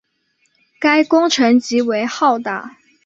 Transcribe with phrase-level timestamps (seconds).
[0.79, 2.75] 该工程极为浩大。